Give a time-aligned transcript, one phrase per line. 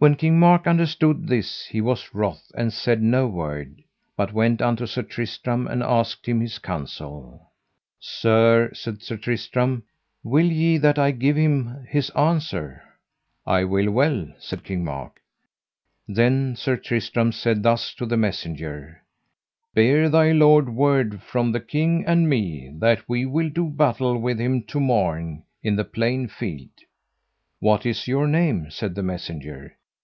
[0.00, 3.82] When King Mark understood this he was wroth and said no word,
[4.16, 7.50] but went unto Sir Tristram and asked him his counsel.
[7.98, 9.82] Sir, said Sir Tristram,
[10.24, 12.82] will ye that I give him his answer?
[13.46, 15.20] I will well, said King Mark.
[16.08, 19.02] Then Sir Tristram said thus to the messenger:
[19.74, 24.40] Bear thy lord word from the king and me, that we will do battle with
[24.40, 26.70] him to morn in the plain field.
[27.58, 28.70] What is your name?
[28.70, 29.76] said the messenger.